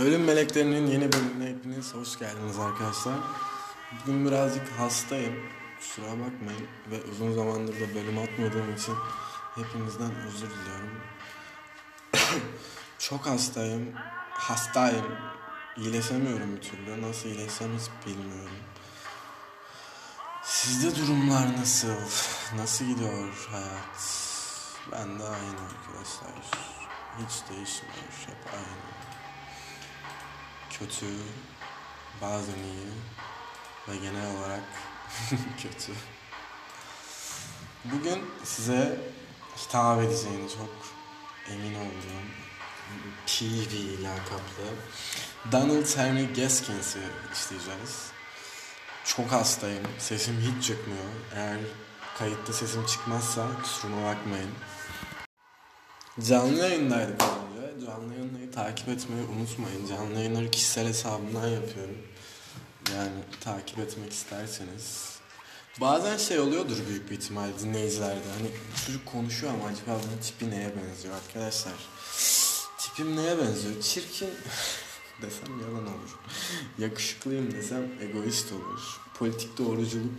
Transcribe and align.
Ölüm 0.00 0.24
Meleklerinin 0.24 0.86
yeni 0.86 1.12
bölümüne 1.12 1.50
hepiniz 1.50 1.94
hoş 1.94 2.18
geldiniz 2.18 2.58
arkadaşlar. 2.58 3.14
Bugün 3.92 4.26
birazcık 4.26 4.68
hastayım. 4.78 5.34
Kusura 5.78 6.10
bakmayın 6.10 6.68
ve 6.90 7.02
uzun 7.10 7.32
zamandır 7.32 7.74
da 7.74 7.94
bölüm 7.94 8.18
atmadığım 8.18 8.74
için 8.74 8.94
hepinizden 9.54 10.10
özür 10.26 10.50
diliyorum. 10.50 11.00
Çok 12.98 13.26
hastayım. 13.26 13.92
Hastayım. 14.30 15.06
İyileşemiyorum 15.76 16.56
bir 16.56 16.62
türlü. 16.62 17.02
Nasıl 17.02 17.28
iyileşsem 17.28 17.70
bilmiyorum. 18.06 18.56
Sizde 20.42 20.96
durumlar 20.96 21.56
nasıl? 21.60 21.88
Nasıl 22.56 22.84
gidiyor 22.84 23.48
hayat? 23.50 24.24
Ben 24.92 25.18
de 25.18 25.24
aynı 25.24 25.60
arkadaşlar. 25.68 26.32
Hiç 27.18 27.50
değişmiyor. 27.50 28.12
Hep 28.26 28.54
aynı 28.54 29.13
kötü, 30.78 31.06
bazen 32.22 32.54
iyi 32.54 32.92
ve 33.88 33.96
genel 33.96 34.36
olarak 34.36 34.62
kötü. 35.62 35.92
Bugün 37.84 38.24
size 38.44 39.00
hitap 39.56 40.02
edeceğini 40.02 40.48
çok 40.50 40.70
emin 41.50 41.74
olduğum 41.74 42.24
PV 43.26 44.02
lakaplı 44.02 44.64
Donald 45.52 45.96
Henry 45.96 46.34
Gaskins'i 46.34 46.98
işleyeceğiz. 47.32 48.10
Çok 49.04 49.32
hastayım. 49.32 49.84
Sesim 49.98 50.40
hiç 50.40 50.66
çıkmıyor. 50.66 51.04
Eğer 51.34 51.58
kayıtta 52.18 52.52
sesim 52.52 52.86
çıkmazsa 52.86 53.46
kusuruma 53.62 54.06
bakmayın. 54.06 54.50
Canlı 56.20 56.56
yayındaydık. 56.58 57.22
Canlı 57.80 58.14
yayınları 58.14 58.50
takip 58.50 58.88
etmeyi 58.88 59.22
unutmayın. 59.22 59.86
Canlı 59.86 60.18
yayınları 60.18 60.50
kişisel 60.50 60.86
hesabımdan 60.86 61.48
yapıyorum. 61.48 61.98
Yani 62.94 63.12
takip 63.40 63.78
etmek 63.78 64.12
isterseniz. 64.12 65.14
Bazen 65.80 66.16
şey 66.16 66.40
oluyordur 66.40 66.76
büyük 66.88 67.10
bir 67.10 67.16
ihtimal 67.16 67.48
dinleyicilerde. 67.62 68.28
Hani 68.38 68.50
çocuk 68.86 69.06
konuşuyor 69.06 69.52
ama 69.54 69.64
acaba 69.64 70.00
bunun 70.08 70.20
tipi 70.22 70.50
neye 70.50 70.72
benziyor 70.76 71.14
arkadaşlar? 71.14 71.72
Tipim 72.78 73.16
neye 73.16 73.38
benziyor? 73.38 73.80
Çirkin 73.82 74.30
desem 75.22 75.60
yalan 75.60 75.86
olur. 75.86 76.18
Yakışıklıyım 76.78 77.52
desem 77.52 77.92
egoist 78.00 78.52
olur. 78.52 79.00
Politik 79.18 79.58
doğruculuk 79.58 80.14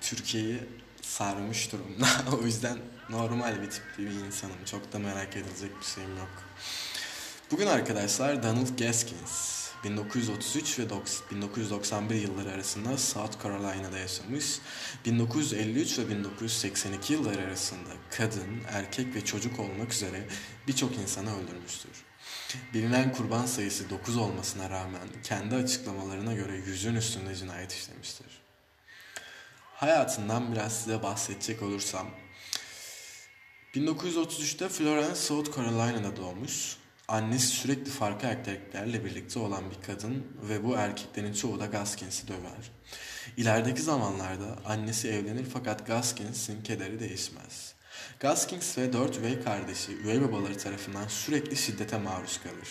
Türkiye'yi 0.00 0.60
sarmış 1.02 1.72
durumda. 1.72 2.06
o 2.42 2.46
yüzden 2.46 2.78
normal 3.10 3.62
bir 3.62 3.70
tipli 3.70 4.06
bir 4.06 4.26
insanım. 4.26 4.64
Çok 4.64 4.92
da 4.92 4.98
merak 4.98 5.36
edilecek 5.36 5.80
bir 5.80 5.86
şeyim 5.86 6.16
yok. 6.16 6.50
Bugün 7.50 7.66
arkadaşlar 7.66 8.42
Donald 8.42 8.78
Gaskins 8.78 9.68
1933 9.84 10.78
ve 10.78 10.84
1991 11.30 12.14
yılları 12.14 12.50
arasında 12.50 12.98
South 12.98 13.42
Carolina'da 13.42 13.98
yaşamış. 13.98 14.58
1953 15.06 15.98
ve 15.98 16.08
1982 16.08 17.12
yılları 17.12 17.42
arasında 17.42 17.90
kadın, 18.10 18.60
erkek 18.72 19.14
ve 19.14 19.24
çocuk 19.24 19.60
olmak 19.60 19.92
üzere 19.92 20.28
birçok 20.68 20.96
insanı 20.96 21.42
öldürmüştür. 21.42 21.90
Bilinen 22.74 23.12
kurban 23.12 23.46
sayısı 23.46 23.90
9 23.90 24.16
olmasına 24.16 24.70
rağmen 24.70 25.08
kendi 25.22 25.54
açıklamalarına 25.54 26.34
göre 26.34 26.56
yüzün 26.56 26.94
üstünde 26.94 27.34
cinayet 27.34 27.72
işlemiştir. 27.72 28.26
Hayatından 29.74 30.52
biraz 30.52 30.72
size 30.72 31.02
bahsedecek 31.02 31.62
olursam 31.62 32.06
1933'te 33.74 34.68
Florence, 34.68 35.14
South 35.14 35.56
Carolina'da 35.56 36.16
doğmuş. 36.16 36.79
Annesi 37.10 37.46
sürekli 37.46 37.90
farklı 37.90 38.28
erkeklerle 38.28 39.04
birlikte 39.04 39.38
olan 39.38 39.64
bir 39.70 39.86
kadın 39.86 40.26
ve 40.48 40.64
bu 40.64 40.74
erkeklerin 40.74 41.32
çoğu 41.32 41.60
da 41.60 41.66
Gaskins'i 41.66 42.28
döver. 42.28 42.70
İlerideki 43.36 43.82
zamanlarda 43.82 44.58
annesi 44.64 45.08
evlenir 45.08 45.46
fakat 45.52 45.86
Gaskins'in 45.86 46.62
kederi 46.62 47.00
değişmez. 47.00 47.74
Gaskins 48.20 48.78
ve 48.78 48.92
dört 48.92 49.18
üvey 49.18 49.40
kardeşi 49.40 49.92
üvey 49.92 50.22
babaları 50.22 50.58
tarafından 50.58 51.08
sürekli 51.08 51.56
şiddete 51.56 51.98
maruz 51.98 52.40
kalır. 52.42 52.68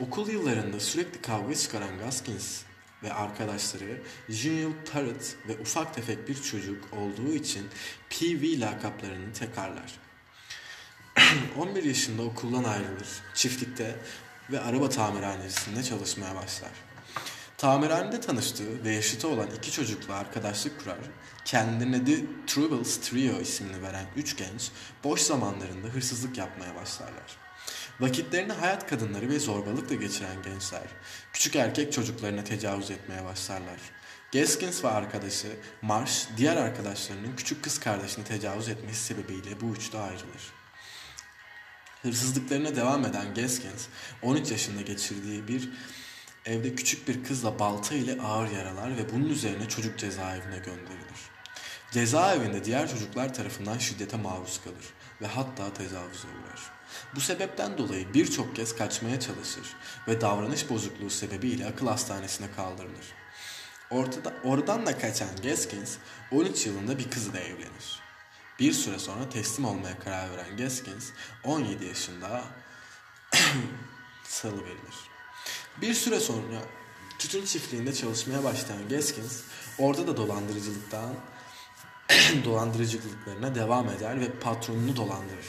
Okul 0.00 0.28
yıllarında 0.28 0.80
sürekli 0.80 1.22
kavga 1.22 1.54
çıkaran 1.54 1.98
Gaskins 1.98 2.62
ve 3.02 3.12
arkadaşları 3.12 4.02
Junior 4.28 4.72
Parrot 4.92 5.36
ve 5.48 5.60
ufak 5.60 5.94
tefek 5.94 6.28
bir 6.28 6.42
çocuk 6.42 6.84
olduğu 6.92 7.34
için 7.34 7.66
PV 8.10 8.60
lakaplarını 8.60 9.32
tekrarlar. 9.32 10.09
11 11.58 11.84
yaşında 11.84 12.22
okuldan 12.22 12.64
ayrılır, 12.64 13.08
çiftlikte 13.34 13.96
ve 14.50 14.60
araba 14.60 14.88
tamirhanesinde 14.88 15.82
çalışmaya 15.82 16.34
başlar. 16.34 16.70
Tamirhanede 17.58 18.20
tanıştığı 18.20 18.84
ve 18.84 18.92
yaşıtı 18.92 19.28
olan 19.28 19.48
iki 19.58 19.72
çocukla 19.72 20.14
arkadaşlık 20.14 20.84
kurar, 20.84 20.98
kendilerine 21.44 22.04
The 22.04 22.24
Troubles 22.46 23.00
Trio 23.00 23.40
ismini 23.40 23.82
veren 23.82 24.06
üç 24.16 24.36
genç 24.36 24.70
boş 25.04 25.20
zamanlarında 25.20 25.88
hırsızlık 25.88 26.38
yapmaya 26.38 26.74
başlarlar. 26.74 27.36
Vakitlerini 28.00 28.52
hayat 28.52 28.86
kadınları 28.86 29.28
ve 29.28 29.38
zorbalıkla 29.38 29.94
geçiren 29.94 30.42
gençler, 30.42 30.86
küçük 31.32 31.56
erkek 31.56 31.92
çocuklarına 31.92 32.44
tecavüz 32.44 32.90
etmeye 32.90 33.24
başlarlar. 33.24 33.80
Gaskins 34.32 34.84
ve 34.84 34.88
arkadaşı 34.88 35.48
Marsh, 35.82 36.26
diğer 36.36 36.56
arkadaşlarının 36.56 37.36
küçük 37.36 37.64
kız 37.64 37.80
kardeşini 37.80 38.24
tecavüz 38.24 38.68
etmesi 38.68 39.04
sebebiyle 39.04 39.60
bu 39.60 39.72
üçlü 39.72 39.98
ayrılır. 39.98 40.59
Hırsızlıklarına 42.02 42.76
devam 42.76 43.04
eden 43.04 43.34
Gaskins, 43.34 43.86
13 44.22 44.50
yaşında 44.50 44.82
geçirdiği 44.82 45.48
bir 45.48 45.68
evde 46.44 46.74
küçük 46.74 47.08
bir 47.08 47.24
kızla 47.24 47.58
balta 47.58 47.94
ile 47.94 48.22
ağır 48.22 48.50
yaralar 48.50 48.96
ve 48.96 49.12
bunun 49.12 49.28
üzerine 49.28 49.68
çocuk 49.68 49.98
cezaevine 49.98 50.58
gönderilir. 50.58 51.20
Cezaevinde 51.90 52.64
diğer 52.64 52.90
çocuklar 52.90 53.34
tarafından 53.34 53.78
şiddete 53.78 54.16
maruz 54.16 54.60
kalır 54.64 54.84
ve 55.20 55.26
hatta 55.26 55.72
tecavüze 55.72 56.28
uğrar. 56.28 56.60
Bu 57.14 57.20
sebepten 57.20 57.78
dolayı 57.78 58.14
birçok 58.14 58.56
kez 58.56 58.76
kaçmaya 58.76 59.20
çalışır 59.20 59.76
ve 60.08 60.20
davranış 60.20 60.70
bozukluğu 60.70 61.10
sebebiyle 61.10 61.66
akıl 61.66 61.86
hastanesine 61.86 62.46
kaldırılır. 62.56 63.06
Ortada, 63.90 64.32
oradan 64.44 64.86
da 64.86 64.98
kaçan 64.98 65.36
Gaskins 65.42 65.96
13 66.32 66.66
yılında 66.66 66.98
bir 66.98 67.10
kızla 67.10 67.38
evlenir. 67.38 68.09
Bir 68.60 68.72
süre 68.72 68.98
sonra 68.98 69.28
teslim 69.28 69.64
olmaya 69.64 69.98
karar 69.98 70.30
veren 70.30 70.56
Gaskins 70.56 71.08
17 71.44 71.84
yaşında 71.84 72.44
salı 74.24 74.64
verilir. 74.64 74.94
Bir 75.80 75.94
süre 75.94 76.20
sonra 76.20 76.62
tütün 77.18 77.44
çiftliğinde 77.44 77.94
çalışmaya 77.94 78.44
başlayan 78.44 78.88
Gaskins 78.88 79.40
orada 79.78 80.06
da 80.06 80.16
dolandırıcılıktan 80.16 81.14
dolandırıcılıklarına 82.44 83.54
devam 83.54 83.88
eder 83.88 84.20
ve 84.20 84.30
patronunu 84.32 84.96
dolandırır. 84.96 85.46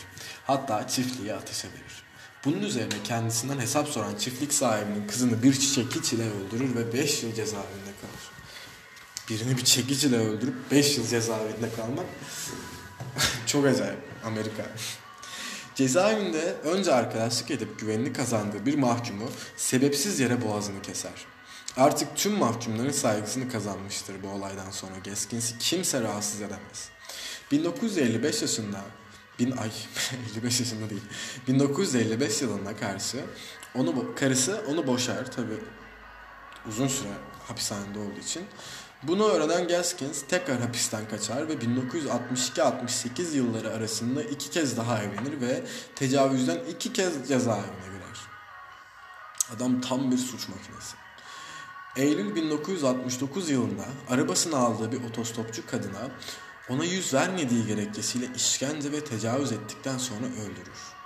Hatta 0.48 0.88
çiftliği 0.88 1.34
ateşe 1.34 1.68
verir. 1.68 2.04
Bunun 2.46 2.62
üzerine 2.64 3.04
kendisinden 3.04 3.60
hesap 3.60 3.88
soran 3.88 4.16
çiftlik 4.16 4.54
sahibinin 4.54 5.08
kızını 5.08 5.44
bir 5.44 5.60
çekiç 5.60 6.14
ile 6.14 6.24
öldürür 6.30 6.76
ve 6.76 6.94
5 6.94 7.24
yıl 7.24 7.34
cezaevinde 7.34 7.92
kalır. 8.02 8.32
Birini 9.30 9.58
bir 9.58 9.64
çekiç 9.64 10.04
ile 10.04 10.18
öldürüp 10.18 10.72
5 10.72 10.98
yıl 10.98 11.08
cezaevinde 11.08 11.74
kalmak 11.76 12.06
çok 13.48 13.66
acayip 13.66 14.00
Amerika. 14.26 14.64
Cezaevinde 15.76 16.56
önce 16.64 16.94
arkadaşlık 16.94 17.52
edip 17.52 17.80
güvenini 17.80 18.14
kazandığı 18.14 18.66
bir 18.66 18.76
mahkumu 18.76 19.30
sebepsiz 19.58 20.20
yere 20.20 20.42
boğazını 20.42 20.82
keser. 20.82 21.26
Artık 21.78 22.16
tüm 22.16 22.34
mahkumların 22.34 22.92
saygısını 22.92 23.50
kazanmıştır 23.50 24.24
bu 24.24 24.28
olaydan 24.28 24.72
sonra 24.72 24.94
Gaskins'i 25.06 25.58
kimse 25.58 26.02
rahatsız 26.02 26.42
edemez. 26.42 26.90
1955 27.52 28.42
yaşında 28.42 28.82
bin 29.40 29.52
ay 29.52 29.72
55 30.34 30.60
yaşında 30.60 30.90
değil 30.90 31.02
1955 31.48 32.42
yılında 32.42 32.76
karşı 32.76 33.18
onu 33.76 34.16
karısı 34.16 34.62
onu 34.70 34.88
boşar 34.88 35.32
tabi 35.32 35.54
uzun 36.68 36.88
süre 36.88 37.10
hapishanede 37.48 38.00
olduğu 38.00 38.20
için 38.20 38.44
bunu 39.04 39.28
öğrenen 39.28 39.68
Gaskins 39.68 40.22
tekrar 40.22 40.60
hapisten 40.60 41.08
kaçar 41.08 41.48
ve 41.48 41.54
1962-68 41.54 43.36
yılları 43.36 43.74
arasında 43.74 44.24
iki 44.24 44.50
kez 44.50 44.78
daha 44.78 45.04
evlenir 45.04 45.42
ve 45.42 45.64
tecavüzden 45.96 46.60
iki 46.70 46.94
kez 46.94 47.28
cezaevine 47.28 47.86
girer. 47.86 48.20
Adam 49.56 49.82
tam 49.82 50.12
bir 50.12 50.18
suç 50.18 50.48
makinesi. 50.50 50.96
Eylül 51.96 52.36
1969 52.36 53.50
yılında 53.50 53.86
arabasını 54.10 54.58
aldığı 54.58 54.92
bir 54.92 55.10
otostopçu 55.10 55.66
kadına 55.68 56.10
ona 56.70 56.86
yüz 56.86 57.14
vermediği 57.14 57.66
gerekçesiyle 57.66 58.26
işkence 58.36 58.92
ve 58.92 59.04
tecavüz 59.04 59.52
ettikten 59.52 59.98
sonra 59.98 60.26
öldürür. 60.26 61.01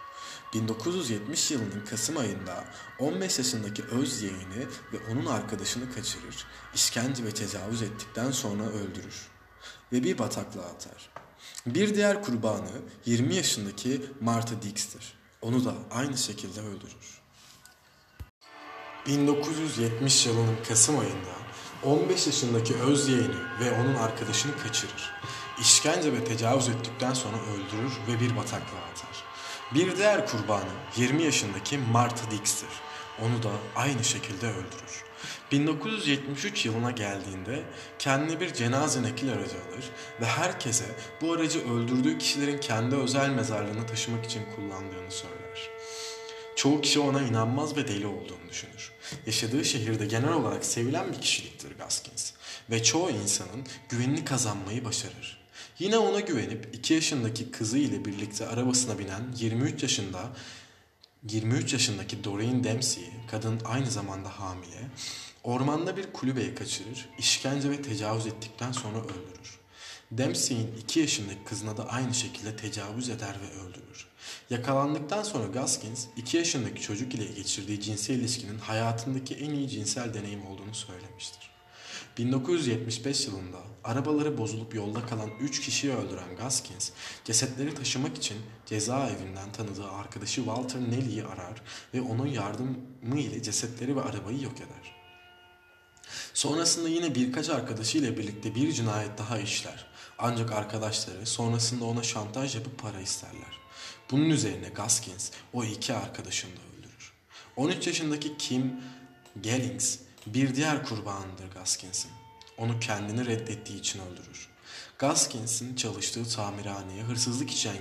1970 0.54 1.52
yılının 1.52 1.86
Kasım 1.90 2.18
ayında 2.18 2.66
15 3.00 3.38
yaşındaki 3.38 3.84
öz 3.84 4.22
yeğeni 4.22 4.68
ve 4.94 4.98
onun 5.12 5.26
arkadaşını 5.26 5.94
kaçırır, 5.94 6.46
işkence 6.76 7.24
ve 7.24 7.32
tecavüz 7.32 7.82
ettikten 7.82 8.32
sonra 8.32 8.64
öldürür 8.64 9.28
ve 9.92 10.04
bir 10.04 10.18
bataklığa 10.18 10.66
atar. 10.66 11.10
Bir 11.66 11.96
diğer 11.96 12.24
kurbanı 12.24 12.72
20 13.06 13.36
yaşındaki 13.36 14.02
Martha 14.22 14.62
Dix'tir. 14.62 15.14
Onu 15.42 15.66
da 15.66 15.74
aynı 15.92 16.18
şekilde 16.18 16.62
öldürür. 16.62 17.22
1970 19.08 20.26
yılının 20.26 20.58
Kasım 20.68 21.00
ayında 21.00 21.36
15 21.84 22.28
yaşındaki 22.28 22.76
öz 22.76 23.10
yeğeni 23.10 23.36
ve 23.60 23.72
onun 23.82 23.96
arkadaşını 23.96 24.58
kaçırır. 24.58 25.14
İşkence 25.62 26.14
ve 26.14 26.24
tecavüz 26.24 26.70
ettikten 26.70 27.14
sonra 27.14 27.38
öldürür 27.38 27.94
ve 28.08 28.20
bir 28.20 28.38
bataklığa 28.38 28.82
atar. 28.92 29.24
Bir 29.74 29.98
diğer 29.98 30.28
kurbanı 30.28 30.70
20 30.98 31.24
yaşındaki 31.24 31.78
Martha 31.78 32.32
Dix'tir. 32.32 32.70
Onu 33.22 33.44
da 33.44 33.52
aynı 33.76 34.04
şekilde 34.04 34.48
öldürür. 34.48 35.04
1973 35.52 36.66
yılına 36.66 36.92
geldiğinde 36.92 37.64
kendine 38.00 38.40
bir 38.40 38.54
cenaze 38.54 39.04
nakil 39.04 39.30
aracı 39.30 39.56
alır 39.56 39.90
ve 40.22 40.26
herkese 40.26 40.86
bu 41.22 41.34
aracı 41.34 41.72
öldürdüğü 41.72 42.18
kişilerin 42.18 42.58
kendi 42.58 42.96
özel 42.96 43.30
mezarlığına 43.30 43.86
taşımak 43.86 44.26
için 44.26 44.42
kullandığını 44.56 45.12
söyler. 45.12 45.70
Çoğu 46.56 46.82
kişi 46.82 47.00
ona 47.00 47.22
inanmaz 47.22 47.78
ve 47.78 47.88
deli 47.88 48.08
olduğunu 48.08 48.50
düşünür. 48.50 48.92
Yaşadığı 49.26 49.66
şehirde 49.66 50.06
genel 50.06 50.34
olarak 50.34 50.66
sevilen 50.66 51.14
bir 51.14 51.22
kişiliktir 51.22 51.78
Gaskins 51.78 52.32
ve 52.70 52.84
çoğu 52.84 53.10
insanın 53.10 53.66
güvenini 53.90 54.26
kazanmayı 54.26 54.86
başarır. 54.86 55.45
Yine 55.80 55.98
ona 55.98 56.20
güvenip 56.20 56.70
2 56.74 56.94
yaşındaki 56.94 57.52
kızı 57.52 57.78
ile 57.78 58.06
birlikte 58.06 58.48
arabasına 58.48 59.00
binen 59.00 59.24
23 59.38 59.84
yaşında 59.84 60.30
23 61.30 61.74
yaşındaki 61.74 62.24
Doreen 62.24 62.64
Dempsey, 62.64 63.10
kadın 63.32 63.62
aynı 63.66 63.92
zamanda 63.92 64.40
hamile, 64.40 64.90
ormanda 65.44 65.98
bir 65.98 66.14
kulübeye 66.14 66.56
kaçırır, 66.56 67.10
işkence 67.18 67.70
ve 67.70 67.82
tecavüz 67.82 68.26
ettikten 68.26 68.72
sonra 68.72 68.98
öldürür. 68.98 69.60
Dempsey'in 70.12 70.76
2 70.84 71.00
yaşındaki 71.00 71.44
kızına 71.44 71.78
da 71.78 71.90
aynı 71.90 72.14
şekilde 72.14 72.56
tecavüz 72.56 73.10
eder 73.10 73.36
ve 73.42 73.62
öldürür. 73.62 74.08
Yakalandıktan 74.50 75.24
sonra 75.24 75.48
Gaskins 75.48 76.06
2 76.18 76.38
yaşındaki 76.38 76.82
çocuk 76.82 77.16
ile 77.16 77.26
geçirdiği 77.26 77.82
cinsel 77.82 78.16
ilişkinin 78.16 78.60
hayatındaki 78.60 79.36
en 79.36 79.50
iyi 79.50 79.70
cinsel 79.70 80.14
deneyim 80.14 80.46
olduğunu 80.46 80.76
söylemiştir. 80.76 81.55
1975 82.18 83.28
yılında 83.28 83.58
arabaları 83.84 84.38
bozulup 84.38 84.76
yolda 84.76 85.06
kalan 85.06 85.30
3 85.40 85.62
kişiyi 85.62 85.94
öldüren 85.94 86.36
Gaskins, 86.38 86.90
cesetleri 87.24 87.76
taşımak 87.76 88.18
için 88.18 88.38
cezaevinden 88.66 89.52
tanıdığı 89.52 89.90
arkadaşı 89.90 90.36
Walter 90.36 90.82
Nelly'yi 90.82 91.24
arar 91.24 91.62
ve 91.94 92.02
onun 92.02 92.28
yardımı 92.28 93.20
ile 93.20 93.44
cesetleri 93.44 93.96
ve 93.96 94.02
arabayı 94.02 94.42
yok 94.42 94.58
eder. 94.58 94.96
Sonrasında 96.34 96.90
yine 96.90 97.16
birkaç 97.16 97.50
arkadaşıyla 97.50 98.18
birlikte 98.18 98.56
bir 98.56 98.74
cinayet 98.74 99.18
daha 99.18 99.40
işler. 99.40 99.86
Ancak 100.18 100.52
arkadaşları 100.52 101.26
sonrasında 101.26 101.86
ona 101.86 102.04
şantaj 102.04 102.56
yapıp 102.56 102.80
para 102.80 103.00
isterler. 103.02 103.60
Bunun 104.12 104.30
üzerine 104.30 104.70
Gaskins 104.70 105.32
o 105.54 105.64
iki 105.64 105.94
arkadaşını 105.94 106.52
da 106.52 106.62
öldürür. 106.78 107.14
13 107.56 107.88
yaşındaki 107.88 108.38
Kim 108.38 108.74
Gellings 109.42 109.98
bir 110.26 110.56
diğer 110.56 110.86
kurbanıdır 110.86 111.52
Gaskins'in. 111.54 112.12
Onu 112.58 112.80
kendini 112.80 113.26
reddettiği 113.26 113.80
için 113.80 114.00
öldürür. 114.00 114.50
Gaskins'in 115.00 115.76
çalıştığı 115.76 116.30
tamirhaneye 116.30 117.04
hırsızlık 117.04 117.52
için, 117.52 117.72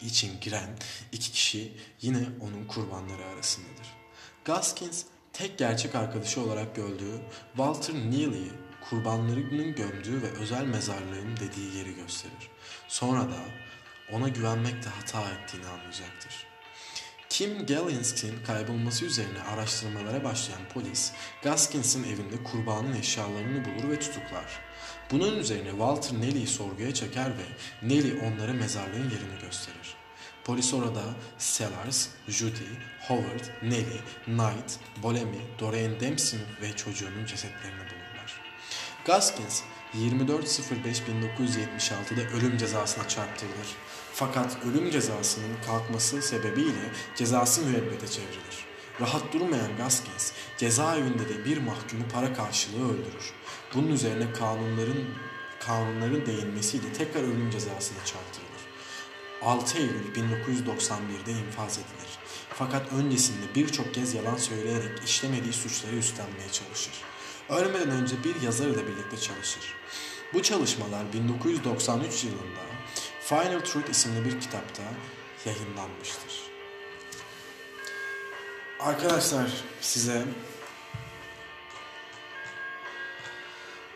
için 0.00 0.40
giren 0.40 0.78
iki 1.12 1.32
kişi 1.32 1.76
yine 2.02 2.28
onun 2.40 2.64
kurbanları 2.64 3.24
arasındadır. 3.24 3.86
Gaskins 4.44 5.04
tek 5.32 5.58
gerçek 5.58 5.94
arkadaşı 5.94 6.40
olarak 6.40 6.76
gördüğü 6.76 7.20
Walter 7.56 7.94
Neely'i 7.94 8.50
kurbanlarının 8.90 9.74
gömdüğü 9.74 10.22
ve 10.22 10.30
özel 10.30 10.64
mezarlığın 10.64 11.36
dediği 11.36 11.76
yeri 11.76 11.94
gösterir. 11.94 12.50
Sonra 12.88 13.20
da 13.20 13.38
ona 14.12 14.28
güvenmekte 14.28 14.90
hata 14.90 15.30
ettiğini 15.30 15.66
anlayacaktır. 15.66 16.46
Kim 17.36 17.66
Gallins'in 17.66 18.44
kaybolması 18.46 19.04
üzerine 19.04 19.42
araştırmalara 19.42 20.24
başlayan 20.24 20.60
polis, 20.74 21.12
Gaskins'in 21.42 22.04
evinde 22.04 22.42
kurbanın 22.44 22.92
eşyalarını 22.96 23.64
bulur 23.64 23.90
ve 23.90 23.98
tutuklar. 23.98 24.60
Bunun 25.10 25.38
üzerine 25.38 25.70
Walter 25.70 26.20
Nelly'yi 26.20 26.46
sorguya 26.46 26.94
çeker 26.94 27.28
ve 27.28 27.44
Nelly 27.82 28.20
onlara 28.20 28.52
mezarlığın 28.52 29.10
yerini 29.10 29.40
gösterir. 29.42 29.96
Polis 30.44 30.74
orada 30.74 31.02
Sellars, 31.38 32.08
Judy, 32.28 32.68
Howard, 33.08 33.44
Nelly, 33.62 34.00
Knight, 34.24 34.78
Bolemi, 35.02 35.40
Doreen 35.58 36.00
Dempsey 36.00 36.40
ve 36.62 36.76
çocuğunun 36.76 37.24
cesetlerini 37.26 37.80
bulurlar. 37.80 38.40
Gaskins 39.04 39.62
24.05.1976'da 39.94 42.36
ölüm 42.36 42.58
cezasına 42.58 43.08
çarptırılır. 43.08 43.76
Fakat 44.12 44.56
ölüm 44.64 44.90
cezasının 44.90 45.56
kalkması 45.66 46.22
sebebiyle 46.22 46.92
cezası 47.16 47.62
müebbete 47.62 48.08
çevrilir. 48.08 48.66
Rahat 49.00 49.32
durmayan 49.32 49.76
Gaskins 49.76 50.32
cezaevinde 50.58 51.28
de 51.28 51.44
bir 51.44 51.58
mahkumu 51.58 52.08
para 52.12 52.34
karşılığı 52.34 52.84
öldürür. 52.84 53.32
Bunun 53.74 53.88
üzerine 53.88 54.32
kanunların 54.32 55.04
kanunların 55.60 56.26
değinmesiyle 56.26 56.92
tekrar 56.92 57.22
ölüm 57.22 57.50
cezasına 57.50 58.04
çarptırılır. 58.04 58.46
6 59.42 59.78
Eylül 59.78 60.14
1991'de 60.14 61.32
infaz 61.32 61.78
edilir. 61.78 62.18
Fakat 62.48 62.92
öncesinde 62.92 63.54
birçok 63.54 63.94
kez 63.94 64.14
yalan 64.14 64.36
söyleyerek 64.36 65.04
işlemediği 65.04 65.52
suçları 65.52 65.96
üstlenmeye 65.96 66.48
çalışır. 66.52 66.92
Ölmeden 67.50 67.90
önce 67.90 68.24
bir 68.24 68.42
yazar 68.42 68.66
ile 68.66 68.86
birlikte 68.86 69.16
çalışır. 69.16 69.74
Bu 70.32 70.42
çalışmalar 70.42 71.12
1993 71.12 72.24
yılında 72.24 72.60
Final 73.20 73.60
Truth 73.60 73.90
isimli 73.90 74.24
bir 74.24 74.40
kitapta 74.40 74.82
yayınlanmıştır. 75.44 76.50
Arkadaşlar 78.80 79.50
size 79.80 80.24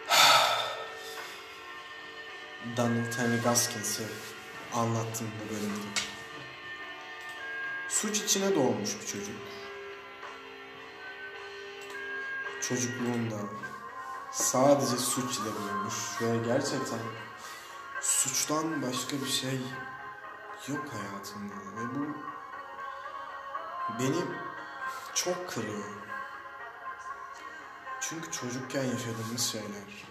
Donald 2.77 3.19
Henry 3.19 3.43
Gaskins'i 3.43 4.03
anlattım 4.75 5.31
bu 5.45 5.51
bölümde. 5.55 5.87
Suç 7.89 8.21
içine 8.21 8.55
doğmuş 8.55 8.91
bir 9.01 9.07
çocuk. 9.07 9.37
Çocukluğunda 12.71 13.37
sadece 14.31 14.97
suç 14.97 15.39
ile 15.39 15.45
büyümüş 15.45 15.95
ve 16.23 16.47
gerçekten 16.47 16.99
suçtan 18.01 18.83
başka 18.83 19.17
bir 19.17 19.31
şey 19.31 19.61
yok 20.69 20.85
hayatında 20.93 21.55
ve 21.55 21.95
bu 21.95 22.17
beni 23.99 24.25
çok 25.15 25.51
kırıyor. 25.51 25.85
Çünkü 28.01 28.31
çocukken 28.31 28.85
yaşadığımız 28.85 29.41
şeyler 29.41 30.07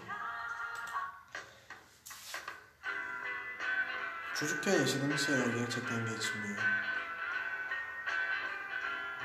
çocukken 4.34 4.80
yaşadığımız 4.80 5.26
şeyler 5.26 5.46
gerçekten 5.46 6.06
geçmiyor. 6.06 6.58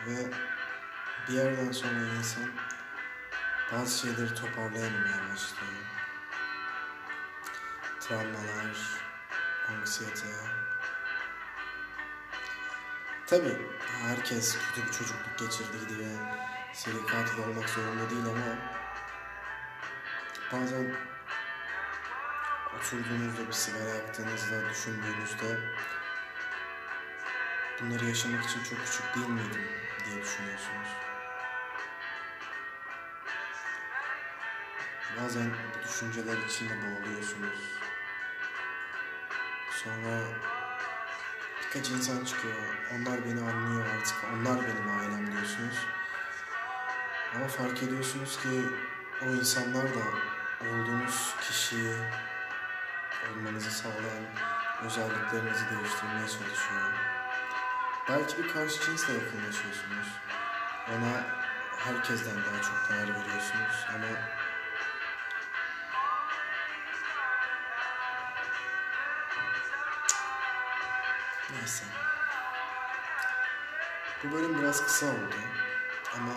Ve 0.07 0.31
bir 1.27 1.33
yerden 1.33 1.71
sonra 1.71 2.05
insan 2.17 2.75
bazı 3.74 4.00
şeyleri 4.00 4.36
toparlayamamaya 4.36 5.31
başlıyor. 5.31 5.86
Travmalar, 8.00 9.01
anksiyete. 9.69 10.27
Tabi 13.27 13.57
herkes 14.01 14.57
kötü 14.57 14.88
bir 14.88 14.91
çocukluk 14.91 15.39
geçirdi 15.39 15.89
diye 15.89 16.10
seri 16.74 17.05
katil 17.05 17.38
olmak 17.38 17.69
zorunda 17.69 18.10
değil 18.10 18.25
ama 18.25 18.57
bazen 20.51 20.95
oturduğunuzda 22.77 23.48
bir 23.48 23.53
sigara 23.53 23.89
yaktığınızda 23.89 24.69
düşündüğünüzde 24.69 25.60
bunları 27.81 28.05
yaşamak 28.05 28.43
için 28.43 28.63
çok 28.63 28.86
küçük 28.86 29.15
değil 29.15 29.27
miydim 29.27 29.67
diye 30.05 30.22
düşünüyorsunuz. 30.22 31.14
Bazen 35.24 35.50
bu 35.50 35.88
düşünceler 35.88 36.38
içinde 36.38 36.74
boğuluyorsunuz. 36.81 37.60
Sonra 39.72 40.19
birkaç 41.62 41.89
insan 41.89 42.25
çıkıyor. 42.25 42.55
Onlar 42.93 43.25
beni 43.25 43.41
anlıyor 43.41 43.86
artık. 43.98 44.15
Onlar 44.34 44.60
benim 44.62 45.00
ailem 45.00 45.31
diyorsunuz. 45.31 45.77
Ama 47.36 47.48
fark 47.48 47.84
ediyorsunuz 47.84 48.38
ki 48.38 48.62
o 49.24 49.25
insanlar 49.25 49.84
da 49.84 50.05
olduğunuz 50.62 51.36
kişiyi 51.41 51.95
olmanızı 53.31 53.72
sağlayan 53.72 54.25
özelliklerinizi 54.86 55.63
değiştirmeye 55.69 56.27
çalışıyor. 56.27 56.91
Belki 58.10 58.43
bir 58.43 58.53
karşı 58.53 58.86
cinsle 58.86 59.13
yakınlaşıyorsunuz. 59.13 60.07
Ona 60.89 61.24
herkesten 61.77 62.36
daha 62.36 62.62
çok 62.62 62.89
değer 62.89 63.10
veriyorsunuz 63.10 63.86
ama 63.95 64.07
Neyse. 71.55 71.83
Bu 74.24 74.31
bölüm 74.31 74.59
biraz 74.62 74.85
kısa 74.85 75.05
oldu 75.05 75.35
ama 76.15 76.33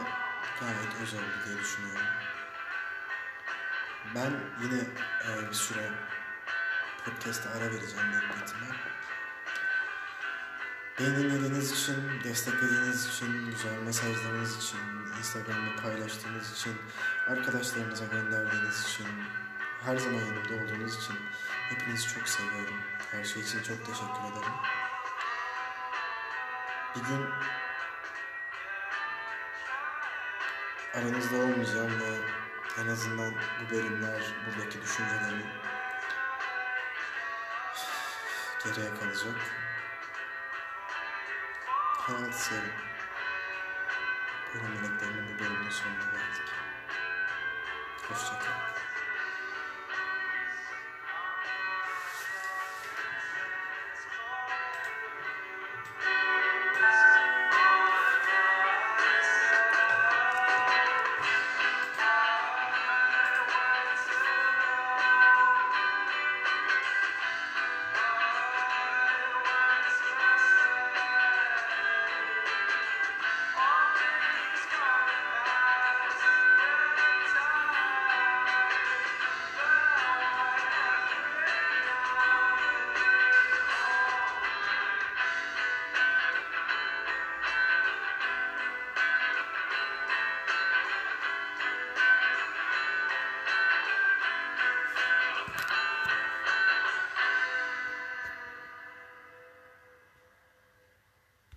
gayet 0.61 1.03
özel 1.03 1.21
diye 1.47 1.59
düşünüyorum. 1.59 2.07
Ben 4.15 4.31
yine 4.63 4.81
e, 5.25 5.49
bir 5.49 5.55
süre 5.55 5.91
podcast'a 7.05 7.51
ara 7.51 7.65
vereceğim 7.65 8.13
büyük 8.13 8.25
ihtimal. 8.25 8.75
Beni 11.01 11.17
dinlediğiniz 11.17 11.73
için, 11.73 11.97
desteklediğiniz 12.25 13.07
için, 13.07 13.51
güzel 13.51 13.79
mesajlarınız 13.79 14.65
için, 14.65 14.79
Instagram'da 15.19 15.83
paylaştığınız 15.83 16.53
için, 16.53 16.77
arkadaşlarınıza 17.29 18.05
gönderdiğiniz 18.05 18.85
için, 18.85 19.07
her 19.85 19.97
zaman 19.97 20.21
yanımda 20.21 20.65
olduğunuz 20.65 20.97
için 20.97 21.17
hepinizi 21.69 22.09
çok 22.09 22.29
seviyorum. 22.29 22.77
Her 23.11 23.25
şey 23.25 23.43
için 23.43 23.63
çok 23.63 23.87
teşekkür 23.87 24.33
ederim. 24.33 24.78
Bir 26.99 27.05
gün 27.05 27.27
aranızda 30.95 31.37
olmayacağım 31.37 32.01
ve 32.01 32.19
en 32.83 32.89
azından 32.89 33.35
bu 33.35 33.75
bölümler, 33.75 34.23
buradaki 34.47 34.83
düşüncelerim 34.83 35.47
geriye 38.65 38.95
kalacak. 38.95 39.35
Hayatı 41.99 42.39
sevin. 42.39 42.73
Bölüm 44.55 44.71
meleklerinin 44.71 45.35
bu 45.35 45.39
bölümünün 45.39 45.71
sonuna 45.71 46.05
geldik. 46.05 46.53
Hoşçakalın. 48.09 48.88